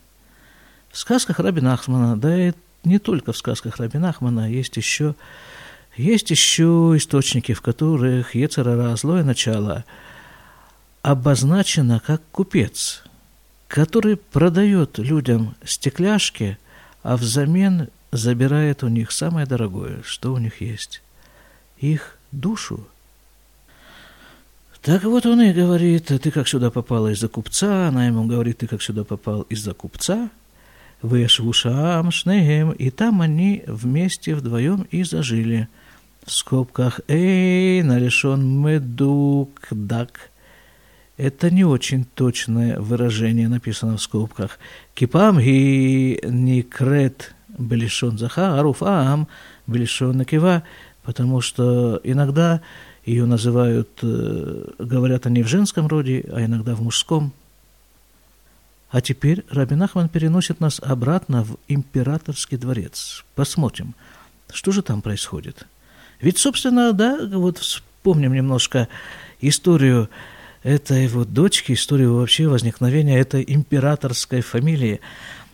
В 0.94 0.98
сказках 0.98 1.40
Рабина 1.40 1.74
Ахмана, 1.74 2.16
да 2.16 2.48
и 2.48 2.54
не 2.86 3.00
только 3.00 3.34
в 3.34 3.38
сказках 3.38 3.78
Рабина 3.80 4.12
Ахмана, 4.12 4.50
есть 4.50 4.78
еще 4.78 5.16
есть 6.00 6.32
еще 6.32 6.94
источники, 6.96 7.54
в 7.54 7.62
которых 7.62 8.34
Ецарара, 8.34 8.96
злое 8.96 9.26
начало, 9.26 9.84
обозначено 11.02 12.00
как 12.00 12.22
купец, 12.32 13.04
который 13.68 14.16
продает 14.16 14.98
людям 14.98 15.56
стекляшки, 15.66 16.58
а 17.04 17.18
взамен 17.18 17.90
забирает 18.14 18.82
у 18.84 18.88
них 18.88 19.12
самое 19.12 19.46
дорогое, 19.46 20.02
что 20.06 20.34
у 20.34 20.38
них 20.38 20.62
есть– 20.62 21.02
их 21.80 22.18
душу. 22.32 22.88
Так 24.82 25.04
вот 25.04 25.26
он 25.26 25.42
и 25.42 25.52
говорит, 25.52 26.06
ты 26.06 26.32
как 26.32 26.48
сюда 26.48 26.72
попала 26.72 27.10
из-за 27.12 27.28
купца, 27.28 27.90
она 27.90 28.08
ему 28.08 28.24
говорит, 28.24 28.60
ты 28.60 28.68
как 28.68 28.82
сюда 28.82 29.04
попал 29.04 29.42
из-за 29.44 29.74
купца, 29.74 30.30
вышвушам 31.02 32.10
шнеем, 32.12 32.72
и 32.72 32.90
там 32.90 33.22
они 33.22 33.64
вместе 33.68 34.34
вдвоем 34.34 34.84
и 34.92 35.04
зажили– 35.04 35.68
в 36.26 36.32
скобках 36.32 37.02
«эй» 37.08 37.82
нарешен 37.84 38.62
«медук 38.62 39.68
дак». 39.72 40.30
Это 41.18 41.52
не 41.52 41.66
очень 41.66 42.06
точное 42.06 42.80
выражение, 42.80 43.50
написано 43.50 43.98
в 43.98 44.02
скобках. 44.02 44.58
Кипам 44.94 45.40
ги 45.40 46.20
никрет 46.24 47.36
белишон 47.58 48.18
заха, 48.18 48.58
аруфам 48.58 49.28
белишон 49.68 50.18
накива, 50.18 50.64
потому 51.04 51.42
что 51.42 52.00
иногда 52.04 52.62
ее 53.06 53.26
называют, 53.26 53.90
э, 54.02 54.66
говорят 54.78 55.26
они 55.26 55.44
в 55.44 55.48
женском 55.48 55.88
роде, 55.88 56.26
а 56.32 56.44
иногда 56.46 56.76
в 56.76 56.82
мужском. 56.82 57.34
А 58.92 59.02
теперь 59.02 59.46
Рабин 59.50 59.84
Ахман 59.84 60.10
переносит 60.10 60.60
нас 60.60 60.80
обратно 60.80 61.44
в 61.44 61.58
императорский 61.68 62.58
дворец. 62.58 63.24
Посмотрим, 63.36 63.94
что 64.52 64.72
же 64.72 64.82
там 64.82 65.02
происходит. 65.02 65.68
Ведь, 66.22 66.38
собственно, 66.38 66.94
да, 66.94 67.18
вот 67.32 67.58
вспомним 67.58 68.34
немножко 68.34 68.88
историю 69.42 70.10
этой 70.64 71.08
вот 71.08 71.34
дочки, 71.34 71.72
историю 71.72 72.16
вообще 72.16 72.48
возникновения 72.48 73.20
этой 73.20 73.44
императорской 73.48 74.42
фамилии. 74.42 75.00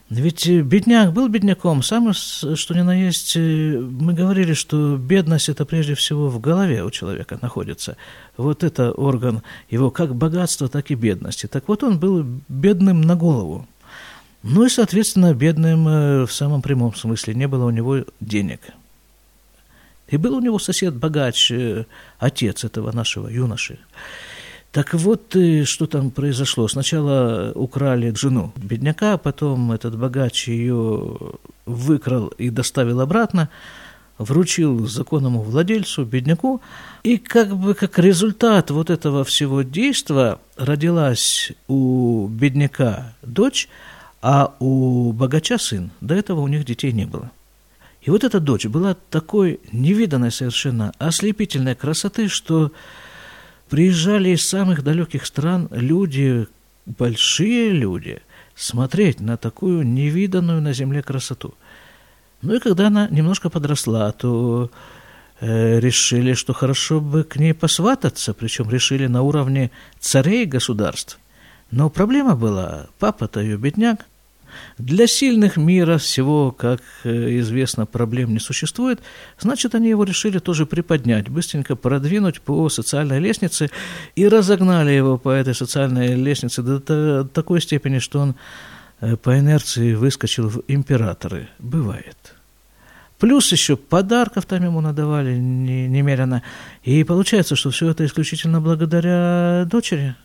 Ведь 0.10 0.48
бедняк 0.48 1.14
был 1.14 1.28
бедняком, 1.30 1.82
самое 1.82 2.14
что 2.14 2.76
ни 2.76 2.82
на 2.82 3.08
есть, 3.08 3.36
мы 3.36 4.14
говорили, 4.14 4.54
что 4.54 4.98
бедность 4.98 5.50
это 5.50 5.66
прежде 5.66 5.96
всего 5.96 6.30
в 6.30 6.40
голове 6.40 6.84
у 6.84 6.92
человека 6.92 7.40
находится. 7.42 7.98
Вот 8.38 8.64
это 8.64 8.92
орган 8.92 9.42
его 9.70 9.90
как 9.90 10.16
богатства, 10.16 10.68
так 10.68 10.92
и 10.92 10.96
бедности. 10.96 11.48
Так 11.48 11.68
вот 11.68 11.84
он 11.84 12.00
был 12.00 12.24
бедным 12.48 13.02
на 13.02 13.16
голову. 13.16 13.68
Ну 14.44 14.64
и, 14.64 14.70
соответственно, 14.70 15.34
бедным 15.34 15.86
в 16.26 16.32
самом 16.32 16.62
прямом 16.62 16.94
смысле. 16.94 17.34
Не 17.34 17.48
было 17.48 17.66
у 17.66 17.72
него 17.72 18.06
денег. 18.20 18.62
И 20.08 20.18
был 20.18 20.36
у 20.36 20.42
него 20.42 20.60
сосед 20.60 20.96
богач, 20.96 21.52
отец 22.20 22.64
этого 22.64 22.92
нашего 22.92 23.28
юноши. 23.28 23.80
Так 24.76 24.94
вот, 24.94 25.34
э, 25.38 25.64
что 25.64 25.88
там 25.88 26.12
произошло. 26.12 26.68
Сначала 26.68 27.54
украли 27.56 28.14
жену 28.14 28.52
бедняка, 28.58 29.14
а 29.14 29.18
потом 29.18 29.72
этот 29.72 29.98
богач 29.98 30.50
ее 30.50 31.18
выкрал 31.66 32.28
и 32.28 32.50
доставил 32.50 33.00
обратно, 33.00 33.48
вручил 34.18 34.86
законному 34.86 35.42
владельцу, 35.44 36.04
бедняку, 36.04 36.62
и 37.04 37.18
как 37.18 37.56
бы 37.56 37.74
как 37.74 37.98
результат 38.00 38.70
вот 38.70 38.90
этого 38.90 39.24
всего 39.24 39.62
действа 39.62 40.42
родилась 40.58 41.54
у 41.70 42.28
бедняка 42.28 43.14
дочь, 43.22 43.70
а 44.22 44.56
у 44.60 45.14
богача 45.14 45.58
сын. 45.58 45.90
До 46.02 46.16
этого 46.16 46.42
у 46.42 46.50
них 46.50 46.66
детей 46.66 46.92
не 46.92 47.06
было. 47.06 47.32
И 48.06 48.10
вот 48.10 48.24
эта 48.24 48.40
дочь 48.40 48.66
была 48.66 48.96
такой 49.10 49.60
невиданной 49.72 50.32
совершенно 50.32 50.94
ослепительной 50.98 51.76
красоты, 51.76 52.30
что 52.30 52.72
Приезжали 53.70 54.30
из 54.30 54.48
самых 54.48 54.84
далеких 54.84 55.26
стран 55.26 55.68
люди, 55.72 56.48
большие 56.86 57.72
люди, 57.72 58.22
смотреть 58.56 59.20
на 59.20 59.38
такую 59.38 59.86
невиданную 59.86 60.62
на 60.62 60.72
земле 60.72 61.02
красоту. 61.02 61.56
Ну 62.42 62.56
и 62.56 62.60
когда 62.60 62.88
она 62.88 63.08
немножко 63.10 63.50
подросла, 63.50 64.12
то 64.12 64.70
э, 65.40 65.80
решили, 65.80 66.34
что 66.34 66.54
хорошо 66.54 67.02
бы 67.02 67.24
к 67.24 67.38
ней 67.38 67.56
посвататься, 67.56 68.36
причем 68.36 68.70
решили 68.70 69.08
на 69.08 69.24
уровне 69.24 69.72
царей 70.00 70.46
государств. 70.46 71.18
Но 71.72 71.90
проблема 71.90 72.36
была, 72.36 72.88
папа-то 73.00 73.40
ее 73.40 73.58
бедняк, 73.58 74.06
для 74.78 75.08
сильных 75.08 75.58
мира 75.58 75.98
всего, 75.98 76.52
как 76.52 76.82
э, 77.04 77.40
известно, 77.40 77.86
проблем 77.86 78.34
не 78.34 78.40
существует, 78.40 79.00
значит, 79.40 79.76
они 79.76 79.90
его 79.90 80.04
решили 80.04 80.40
тоже 80.40 80.66
приподнять, 80.66 81.30
быстренько 81.30 81.76
продвинуть 81.76 82.42
по 82.42 82.70
социальной 82.70 83.20
лестнице 83.20 83.70
и 84.16 84.28
разогнали 84.28 84.92
его 84.92 85.18
по 85.18 85.30
этой 85.30 85.56
социальной 85.56 86.16
лестнице 86.16 86.62
до 86.62 87.26
такой 87.26 87.62
степени, 87.62 88.00
что 88.00 88.20
он 88.20 88.36
э, 89.02 89.16
по 89.16 89.38
инерции 89.38 89.94
выскочил 89.94 90.50
в 90.50 90.64
императоры. 90.68 91.50
Бывает. 91.60 92.36
Плюс 93.20 93.52
еще 93.52 93.78
подарков 93.78 94.46
там 94.46 94.64
ему 94.64 94.82
надавали 94.82 95.36
немерено. 95.36 96.44
И 96.84 97.04
получается, 97.04 97.56
что 97.56 97.72
все 97.72 97.90
это 97.90 98.06
исключительно 98.06 98.60
благодаря 98.60 99.66
дочери– 99.66 100.16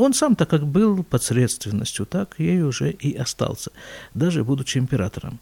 он 0.00 0.14
сам-то 0.14 0.46
как 0.46 0.66
был 0.66 1.02
подсредственностью, 1.02 2.06
так 2.06 2.34
ей 2.38 2.62
уже 2.62 2.90
и 2.90 3.14
остался, 3.16 3.70
даже 4.14 4.44
будучи 4.44 4.78
императором. 4.78 5.38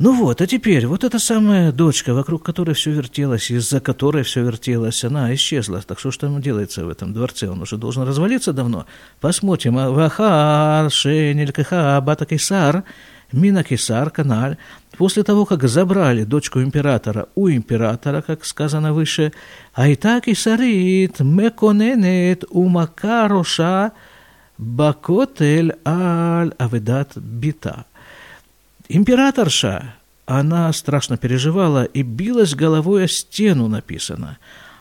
Ну 0.00 0.12
вот, 0.12 0.40
а 0.40 0.46
теперь 0.46 0.86
вот 0.86 1.02
эта 1.02 1.18
самая 1.18 1.72
дочка, 1.72 2.14
вокруг 2.14 2.44
которой 2.44 2.74
все 2.74 2.92
вертелось, 2.92 3.50
из-за 3.50 3.80
которой 3.80 4.22
все 4.22 4.44
вертелось, 4.44 5.02
она 5.02 5.34
исчезла. 5.34 5.82
Так 5.82 5.98
что 5.98 6.12
ж 6.12 6.18
там 6.18 6.40
делается 6.40 6.84
в 6.84 6.88
этом 6.88 7.12
дворце? 7.12 7.48
Он 7.48 7.62
уже 7.62 7.76
должен 7.76 8.04
развалиться 8.04 8.52
давно. 8.52 8.86
Посмотрим. 9.20 9.74
Вахар, 9.74 10.88
Шенель, 10.92 11.50
Каха, 11.50 12.00
Бата 12.00 12.26
Кейсар, 12.26 12.84
Минакисар-каналь, 13.32 14.56
после 14.96 15.22
того, 15.22 15.44
как 15.44 15.68
забрали 15.68 16.24
дочку 16.24 16.60
императора 16.60 17.28
у 17.34 17.48
императора, 17.48 18.22
как 18.22 18.44
сказано 18.44 18.92
выше, 18.92 19.32
Айтаки 19.74 20.34
Сарит, 20.34 21.20
Меконенет, 21.20 22.44
Умакароша, 22.50 23.92
Бакотель 24.56 25.74
Аль 25.86 26.52
авидат 26.58 27.16
Бита. 27.16 27.84
Императорша, 28.88 29.94
она 30.24 30.72
страшно 30.72 31.16
переживала 31.18 31.84
и 31.84 32.02
билась 32.02 32.54
головой 32.54 33.04
о 33.04 33.08
стену, 33.08 33.68
написано. 33.68 34.38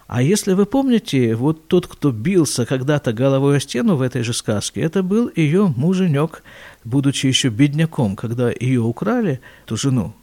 А 0.08 0.22
если 0.22 0.54
вы 0.54 0.66
помните, 0.66 1.36
вот 1.36 1.68
тот, 1.68 1.86
кто 1.86 2.12
бился 2.12 2.66
когда-то 2.66 3.12
головой 3.12 3.58
о 3.58 3.60
стену 3.60 3.98
в 3.98 4.02
этой 4.02 4.24
же 4.24 4.34
сказке, 4.34 4.80
это 4.82 5.04
был 5.04 5.30
ее 5.36 5.68
муженек, 5.76 6.44
будучи 6.88 7.28
еще 7.28 7.50
бедняком, 7.50 8.16
когда 8.16 8.52
ее 8.52 8.82
украли, 8.82 9.40
ту 9.66 9.78
жену 9.78 10.14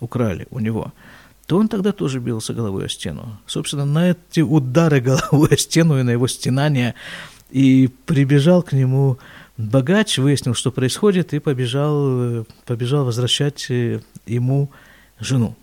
украли 0.00 0.46
у 0.50 0.58
него– 0.58 0.92
то 1.46 1.58
он 1.58 1.68
тогда 1.68 1.92
тоже 1.92 2.18
бился 2.18 2.54
головой 2.54 2.86
о 2.86 2.88
стену. 2.88 3.38
Собственно, 3.46 3.84
на 3.84 4.10
эти 4.10 4.40
удары 4.40 5.00
головой 5.00 5.50
о 5.50 5.56
стену 5.56 5.98
и 5.98 6.02
на 6.02 6.10
его 6.10 6.26
стенания 6.28 6.94
и 7.50 7.90
прибежал 8.06 8.62
к 8.62 8.72
нему 8.72 9.18
богач, 9.58 10.18
выяснил, 10.18 10.54
что 10.54 10.70
происходит, 10.72 11.34
и 11.34 11.40
побежал, 11.40 12.46
побежал 12.64 13.04
возвращать 13.04 13.66
э, 13.70 14.00
ему 14.26 14.70
жену. 15.20 15.54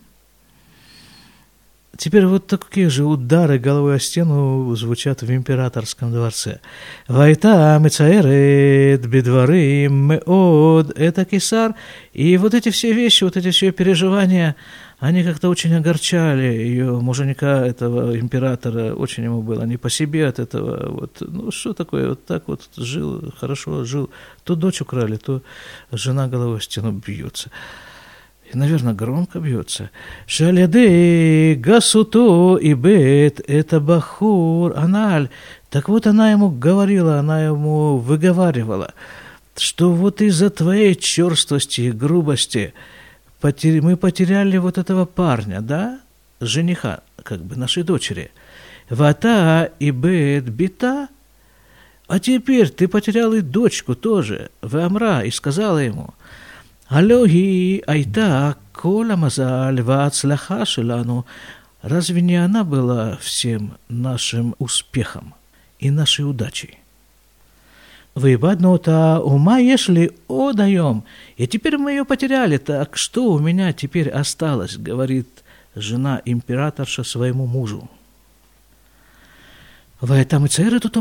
Теперь 2.00 2.26
вот 2.26 2.48
такие 2.48 2.90
же 2.90 3.04
удары 3.04 3.60
головой 3.60 3.98
о 3.98 4.00
стену 4.00 4.74
звучат 4.78 5.22
в 5.22 5.30
императорском 5.30 6.14
дворце. 6.14 6.62
Вайта 7.10 7.78
мецаэрет 7.78 9.06
бедвары 9.06 9.90
меод 9.90 10.98
это 10.98 11.26
кисар. 11.26 11.76
И 12.14 12.38
вот 12.38 12.54
эти 12.54 12.70
все 12.70 12.94
вещи, 12.94 13.26
вот 13.26 13.36
эти 13.36 13.52
все 13.52 13.74
переживания, 13.74 14.56
они 15.00 15.26
как-то 15.26 15.50
очень 15.50 15.76
огорчали 15.76 16.44
ее 16.44 17.02
муженька, 17.02 17.66
этого 17.66 18.18
императора, 18.18 18.94
очень 18.94 19.26
ему 19.26 19.42
было 19.42 19.64
не 19.64 19.76
по 19.76 19.90
себе 19.90 20.26
от 20.26 20.40
этого. 20.40 20.90
Вот, 20.90 21.18
ну, 21.20 21.52
что 21.52 21.74
такое, 21.74 22.08
вот 22.08 22.26
так 22.26 22.48
вот 22.48 22.62
жил, 22.78 23.34
хорошо 23.38 23.84
жил. 23.84 24.10
То 24.46 24.56
дочь 24.56 24.80
украли, 24.80 25.18
то 25.18 25.42
жена 25.92 26.30
головой 26.30 26.60
в 26.60 26.64
стену 26.64 26.94
бьется 26.94 27.52
и, 28.52 28.58
наверное, 28.58 28.94
громко 28.94 29.40
бьется. 29.40 29.92
Шаляды 30.26 31.56
гасуто 31.56 32.58
и 32.58 32.74
бет 32.74 33.42
это 33.48 33.80
бахур 33.80 34.74
аналь. 34.76 35.30
Так 35.70 35.88
вот 35.88 36.08
она 36.08 36.32
ему 36.32 36.50
говорила, 36.50 37.20
она 37.20 37.46
ему 37.46 37.98
выговаривала, 37.98 38.94
что 39.56 39.92
вот 39.92 40.22
из-за 40.22 40.50
твоей 40.50 40.96
черствости 40.96 41.82
и 41.82 41.92
грубости 41.92 42.74
мы 43.42 43.96
потеряли 43.98 44.58
вот 44.58 44.78
этого 44.78 45.06
парня, 45.06 45.62
да, 45.62 46.00
жениха, 46.42 47.02
как 47.24 47.42
бы 47.42 47.56
нашей 47.56 47.84
дочери. 47.84 48.32
Вата 48.90 49.72
и 49.80 49.92
бет 49.92 50.46
бита, 50.50 51.08
а 52.08 52.20
теперь 52.20 52.70
ты 52.70 52.88
потерял 52.88 53.34
и 53.34 53.42
дочку 53.42 53.94
тоже, 53.94 54.50
в 54.64 54.76
Амра, 54.78 55.22
и 55.22 55.30
сказала 55.30 55.78
ему– 55.78 56.16
הלא 56.88 57.27
היא 57.27 57.81
הייתה 57.87 58.51
כל 58.73 59.11
המזל 59.11 59.77
וההצלחה 59.85 60.64
שלנו. 60.64 61.23
Разве 61.85 62.23
не 62.23 62.37
она 62.37 62.64
была 62.64 63.18
всем 63.20 63.77
нашим 63.90 64.55
успехом 64.59 65.35
и 65.79 65.90
нашей 65.90 66.23
удачей? 66.23 66.79
Выбаднута 68.14 69.20
ума 69.20 69.59
если 69.59 70.12
одаем, 70.27 71.05
и 71.37 71.47
теперь 71.47 71.77
мы 71.77 71.90
ее 71.90 72.07
потеряли, 72.07 72.57
так 72.57 72.97
что 72.97 73.33
у 73.33 73.38
меня 73.38 73.75
теперь 73.75 74.09
осталось, 74.09 74.79
говорит 74.79 75.29
жена 75.75 76.23
императорша 76.25 77.05
своему 77.05 77.47
мужу. 77.47 77.90
Вайтам 80.01 80.47
и 80.47 80.49
церы 80.49 80.81
тут 80.81 80.97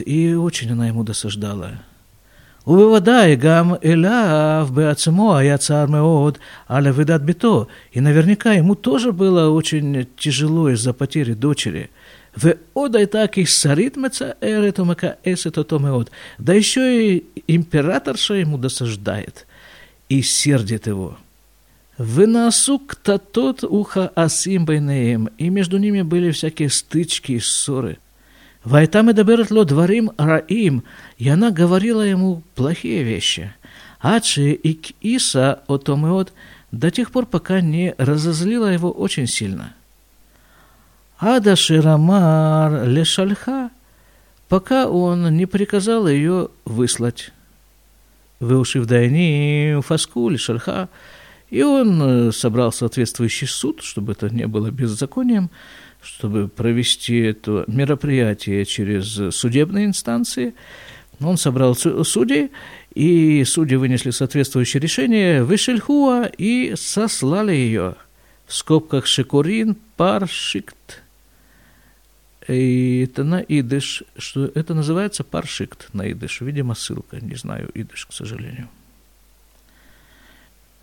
и 0.00 0.34
очень 0.34 0.72
она 0.72 0.86
ему 0.86 1.04
досаждала. 1.04 1.82
ובוודאי 2.66 3.36
גם 3.36 3.72
אליו 3.84 4.68
בעצמו 4.72 5.36
היה 5.36 5.56
צער 5.58 5.86
מאוד 5.86 6.38
על 6.68 6.88
אבדת 6.88 7.20
ביתו, 7.20 7.66
и 7.94 8.00
наверняка 8.00 8.54
ему 8.54 8.74
тоже 8.74 9.12
было 9.12 9.50
очень 9.50 10.06
тяжело 10.16 10.70
из-за 10.70 10.92
потери 10.92 11.34
дочери. 11.34 11.86
ועוד 12.36 12.96
הייתה 12.96 13.26
קיסרית 13.26 13.96
מצערת 13.96 14.80
ומכעסת 14.80 15.58
אותו 15.58 15.78
מאוד. 15.78 16.10
Да 16.38 16.54
еще 16.54 17.14
и 17.16 17.24
императорша 17.48 18.34
ему 18.34 18.58
досаждает 18.58 19.46
и 20.08 20.22
сердит 20.22 20.86
его. 20.86 21.16
Выносу 21.98 22.80
ктатот 22.80 23.62
уха 23.62 24.10
асим 24.16 24.64
байнеем, 24.64 25.28
и 25.38 25.48
между 25.48 25.78
ними 25.78 26.02
были 26.02 26.32
всякие 26.32 26.70
стычки 26.70 27.32
и 27.32 27.40
ссоры – 27.40 28.04
Вайта 28.63 29.01
медаберет 29.01 29.51
ло 29.51 29.63
дворим 29.63 30.11
раим, 30.17 30.83
и 31.17 31.29
она 31.29 31.51
говорила 31.51 32.01
ему 32.01 32.43
плохие 32.55 33.03
вещи. 33.03 33.53
Ачи 33.99 34.51
и 34.51 34.79
Иса 35.01 35.61
отомеот 35.67 36.33
до 36.71 36.91
тех 36.91 37.11
пор, 37.11 37.25
пока 37.25 37.61
не 37.61 37.95
разозлила 37.97 38.67
его 38.67 38.91
очень 38.91 39.27
сильно. 39.27 39.73
Ада 41.19 41.55
Ширамар 41.55 42.87
лешальха, 42.87 43.71
пока 44.47 44.87
он 44.87 45.35
не 45.35 45.45
приказал 45.45 46.07
ее 46.07 46.49
выслать. 46.65 47.31
выушив 48.39 48.85
дайни 48.85 49.81
фаскуль, 49.81 50.37
шальха, 50.37 50.87
и 51.49 51.61
он 51.61 52.01
э, 52.01 52.31
собрал 52.31 52.71
соответствующий 52.71 53.47
суд, 53.47 53.81
чтобы 53.81 54.13
это 54.13 54.29
не 54.29 54.47
было 54.47 54.71
беззаконием, 54.71 55.49
чтобы 56.01 56.47
провести 56.47 57.17
это 57.17 57.65
мероприятие 57.67 58.65
через 58.65 59.35
судебные 59.35 59.85
инстанции. 59.85 60.53
Он 61.19 61.37
собрал 61.37 61.75
судей, 61.75 62.51
и 62.93 63.43
судьи 63.43 63.75
вынесли 63.75 64.11
соответствующее 64.11 64.81
решение, 64.81 65.43
вышельхуа 65.43 66.25
и 66.25 66.73
сослали 66.75 67.53
ее. 67.53 67.95
В 68.47 68.55
скобках 68.55 69.05
шикурин 69.05 69.75
паршикт. 69.95 71.03
И 72.47 73.03
это 73.03 73.23
на 73.23 73.41
идыш, 73.41 74.03
что 74.17 74.45
это 74.55 74.73
называется 74.73 75.23
паршикт 75.23 75.93
на 75.93 76.11
идыш. 76.11 76.41
Видимо, 76.41 76.73
ссылка, 76.73 77.19
не 77.23 77.35
знаю 77.35 77.69
идыш, 77.75 78.07
к 78.07 78.13
сожалению. 78.13 78.69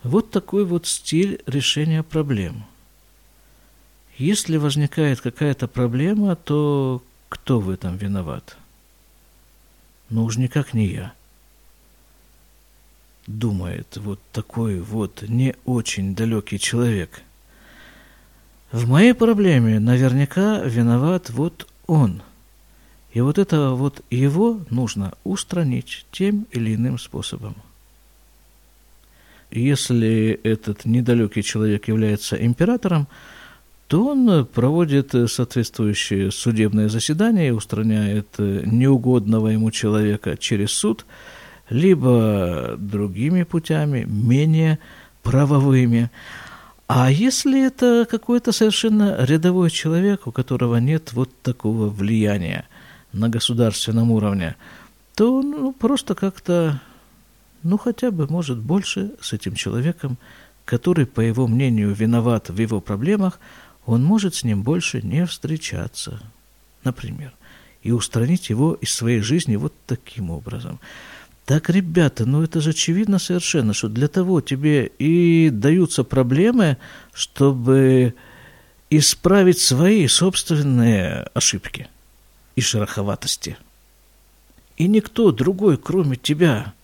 Вот 0.05 0.31
такой 0.31 0.65
вот 0.65 0.87
стиль 0.87 1.41
решения 1.47 2.05
проблем. 2.05 2.67
Если 4.19 4.57
возникает 4.57 5.21
какая-то 5.21 5.69
проблема, 5.69 6.37
то 6.37 7.03
кто 7.29 7.61
в 7.61 7.69
этом 7.69 7.97
виноват? 7.97 8.57
Ну 10.09 10.25
уж 10.25 10.39
никак 10.39 10.73
не 10.73 10.87
я. 10.87 11.13
Думает 13.27 13.97
вот 13.97 14.21
такой 14.33 14.81
вот 14.81 15.23
не 15.29 15.55
очень 15.65 16.15
далекий 16.15 16.59
человек. 16.59 17.23
В 18.73 18.89
моей 18.89 19.13
проблеме 19.13 19.81
наверняка 19.81 20.61
виноват 20.61 21.29
вот 21.31 21.67
он. 21.87 22.23
И 23.13 23.21
вот 23.21 23.39
это 23.39 23.71
вот 23.71 24.03
его 24.11 24.61
нужно 24.71 25.13
устранить 25.25 26.07
тем 26.11 26.47
или 26.53 26.75
иным 26.75 26.99
способом. 26.99 27.55
Если 29.51 30.41
этот 30.43 30.85
недалекий 30.85 31.43
человек 31.43 31.89
является 31.89 32.37
императором, 32.37 33.09
то 33.89 34.09
он 34.09 34.47
проводит 34.47 35.15
соответствующее 35.31 36.31
судебное 36.33 36.89
заседание 36.89 37.55
устраняет 37.55 38.39
неугодного 38.39 39.49
ему 39.49 39.71
человека 39.71 40.37
через 40.37 40.73
суд, 40.73 41.07
либо 41.71 42.75
другими 42.79 43.45
путями, 43.45 44.05
менее 44.05 44.79
правовыми. 45.23 46.11
А 46.89 47.11
если 47.11 47.67
это 47.67 48.07
какой-то 48.09 48.53
совершенно 48.53 49.25
рядовой 49.25 49.71
человек, 49.71 50.27
у 50.27 50.33
которого 50.33 50.77
нет 50.77 51.13
вот 51.13 51.31
такого 51.43 51.89
влияния 51.89 52.67
на 53.13 53.29
государственном 53.29 54.11
уровне, 54.11 54.57
то 55.15 55.43
ну, 55.43 55.73
просто 55.73 56.15
как-то 56.15 56.81
ну 57.67 57.79
хотя 57.79 58.11
бы, 58.13 58.27
может, 58.29 58.59
больше 58.59 59.13
с 59.21 59.33
этим 59.33 59.55
человеком, 59.55 60.19
который, 60.65 61.05
по 61.05 61.21
его 61.21 61.49
мнению, 61.49 61.93
виноват 61.95 62.49
в 62.49 62.59
его 62.59 62.81
проблемах, 62.81 63.41
он 63.87 64.03
может 64.03 64.35
с 64.35 64.45
ним 64.45 64.63
больше 64.63 65.01
не 65.01 65.25
встречаться, 65.25 66.21
например, 66.85 67.33
и 67.83 67.93
устранить 67.93 68.51
его 68.51 68.75
из 68.75 68.93
своей 68.93 69.21
жизни 69.21 69.57
вот 69.57 69.73
таким 69.87 70.31
образом. 70.31 70.81
Так, 71.45 71.71
ребята, 71.71 72.27
ну 72.27 72.43
это 72.43 72.61
же 72.61 72.71
очевидно 72.71 73.21
совершенно, 73.21 73.73
что 73.73 73.89
для 73.89 74.09
того 74.09 74.41
тебе 74.41 74.87
и 74.99 75.51
даются 75.51 76.03
проблемы, 76.03 76.77
чтобы 77.15 78.15
исправить 78.91 79.61
свои 79.61 80.09
собственные 80.09 81.31
ошибки 81.35 81.89
и 82.57 82.61
шероховатости. 82.61 83.57
И 84.77 84.89
никто 84.89 85.31
другой, 85.31 85.79
кроме 85.79 86.17
тебя, 86.17 86.75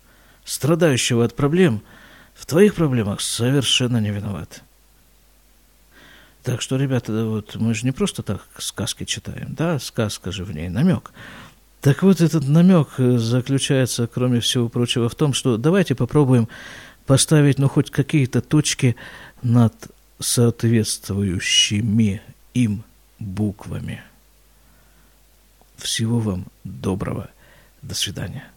страдающего 0.44 1.24
от 1.24 1.34
проблем, 1.34 1.82
в 2.34 2.46
твоих 2.46 2.76
проблемах 2.76 3.20
совершенно 3.20 3.98
не 3.98 4.10
виноват. 4.10 4.62
Так 6.42 6.60
что, 6.60 6.76
ребята, 6.76 7.24
вот 7.24 7.54
мы 7.54 7.74
же 7.74 7.86
не 7.86 7.92
просто 7.92 8.22
так 8.22 8.46
сказки 8.58 9.04
читаем, 9.04 9.54
да, 9.54 9.78
сказка 9.78 10.32
же 10.32 10.44
в 10.44 10.52
ней 10.52 10.68
намек. 10.68 11.12
Так 11.80 12.02
вот, 12.02 12.20
этот 12.20 12.48
намек 12.48 12.88
заключается, 12.96 14.06
кроме 14.06 14.40
всего 14.40 14.68
прочего, 14.68 15.08
в 15.08 15.14
том, 15.14 15.34
что 15.34 15.56
давайте 15.56 15.94
попробуем 15.94 16.48
поставить, 17.06 17.58
ну, 17.58 17.68
хоть 17.68 17.90
какие-то 17.90 18.40
точки 18.40 18.96
над 19.42 19.74
соответствующими 20.18 22.22
им 22.54 22.84
буквами. 23.18 24.02
Всего 25.76 26.20
вам 26.20 26.46
доброго. 26.64 27.28
До 27.82 27.94
свидания. 27.94 28.51